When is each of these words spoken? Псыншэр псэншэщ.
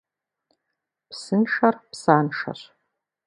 Псыншэр 1.09 1.75
псэншэщ. 1.89 2.59